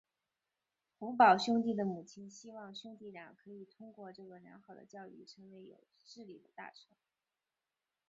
[0.97, 6.97] 洪堡兄弟的母亲希望兄弟俩可以通过这个良好的教育成为有势力的大臣。